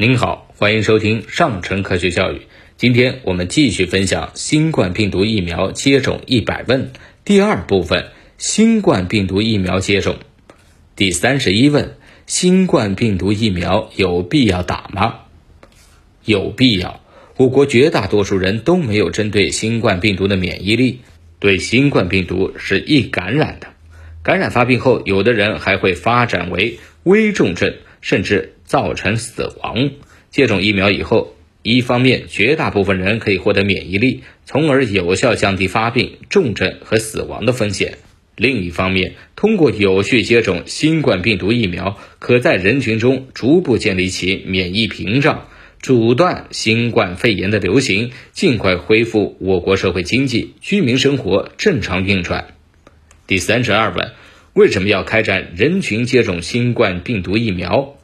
[0.00, 2.40] 您好，欢迎收听上城科学教育。
[2.78, 6.90] 今天我们继续分享新冠病毒疫苗接种一百问
[7.22, 8.06] 第二部分：
[8.38, 10.16] 新冠病毒疫苗接种。
[10.96, 15.16] 第三十一问：新冠病毒疫苗有必要打吗？
[16.24, 17.02] 有必要。
[17.36, 21.00] 我国绝大多数人都没有针对新冠病毒的免疫力，
[21.38, 23.66] 对新冠病毒是易感染的。
[24.22, 29.90] 感染发病后，有的人还会发展为危重症，甚至造成死亡。
[30.30, 37.94] 接种疫苗以后，一方面绝大部分人可以获得免疫力，从而有效降低发病、重症和死亡的风险；
[38.36, 45.48] 另一方面，通过有序接种新冠病毒疫苗，可在人群中逐步建立起免疫屏障，
[45.82, 52.54] 阻断新冠肺炎的流行，尽快恢复我国社会经济、居民生活正常运转。
[53.26, 54.12] 第三十二问：
[54.52, 57.96] 为什么要开展人群接种新冠病毒疫苗？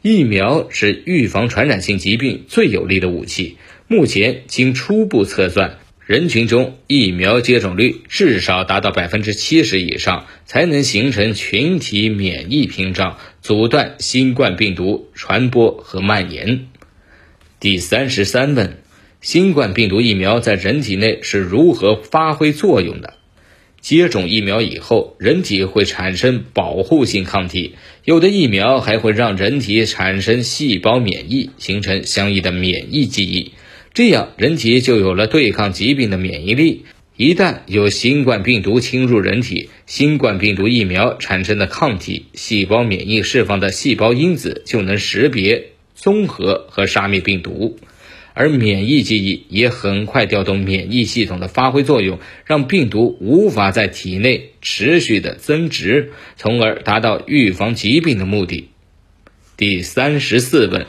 [0.00, 3.56] 疫苗是预防传染性疾病最有力的武器。
[3.88, 16.68] 目前经初步测算，人群中疫苗接种率至少达到百分之七十以上，才能形成群体免疫屏障，阻断新冠病毒传播和蔓延。
[17.58, 18.78] 第三十三问：
[19.20, 23.14] 新冠病毒疫苗在人体内是如何发挥作用的？
[23.80, 33.52] 接种疫苗以后，人体会产生保护性抗体，有的疫苗还会让人体产生细胞免疫，形成相应的免疫记忆，
[33.94, 36.84] 这样人体就有了对抗疾病的免疫力。
[37.16, 47.78] 一旦有新冠病毒侵入人体，新冠病毒疫苗产生的抗体、细胞免疫释放的细胞因子就能识别、综合和杀灭病毒。
[48.38, 58.68] 而免疫记忆也很快调动免疫系统的发挥作用，让病毒无法在体内持续的增殖，从而达到预防疾病的目的。
[59.56, 60.86] 第三十四问：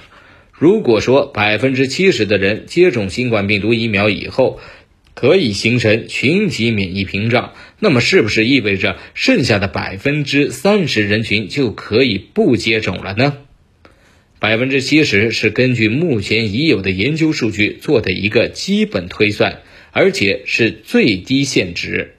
[0.54, 4.60] 如果说百分之七十的人接种新冠病毒疫苗以后
[5.16, 13.38] 可以形成群体免疫屏障，那么是不是意味着剩下的百分之三十人群就可以不接种了呢？
[14.40, 22.16] 百分之七十是根据目前已有的研究数据做的一个基本推算，而且是最低限值。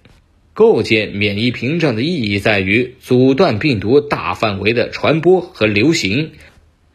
[0.52, 6.32] 构建免疫屏障的意义在于阻断病毒大范围的传播和流行，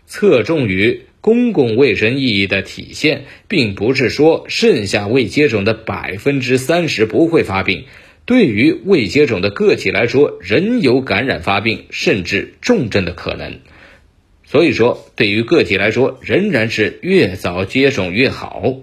[0.05, 7.85] 侧重于公共卫生意义的体现，并不是说剩下未接种的百分之三十不会发病。
[8.25, 13.59] 对于未接种的个体来说，仍有感染发病甚至重症的可能。
[14.45, 18.75] 所以说，对于个体来说，仍然是越早接种越好。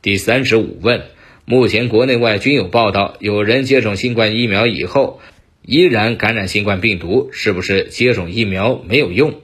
[0.00, 1.02] 第三十五问：
[1.44, 5.20] 目前国内外均有报道，有人接种新冠疫苗以后
[5.64, 9.40] 依然感染新冠病毒，是不是接种疫苗没有用？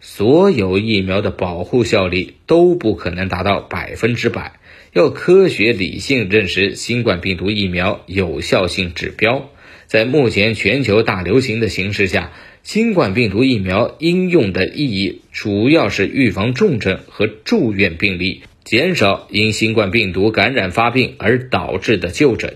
[0.00, 4.60] 所有疫苗的保护效力都不可能达到百分之百，
[4.92, 9.50] 要科学理性认识新冠病毒疫苗有效性指标。
[9.86, 12.32] 在目前全球大流行的形势下，
[12.62, 22.54] 新冠病毒疫苗应用的意义主要是预防重症和住院病例，减少因新冠病毒感染发病而导致的就诊，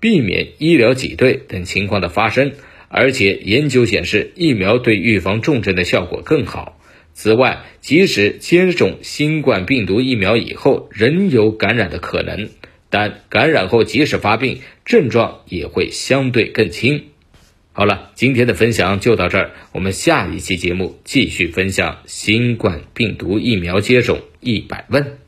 [0.00, 2.52] 避免医疗挤兑等情况的发生。
[2.88, 6.78] 而且研究显示，疫苗对预防重症的效果更好。
[7.14, 12.48] 此外，即使接种新冠病毒疫苗以后仍有感染的可能，
[12.92, 17.06] 但感染后即使发病，症状也会相对更轻。
[17.72, 25.21] 好了，今天的分享就到这儿，我们下一期节目继续分享新冠病毒疫苗接种一百问。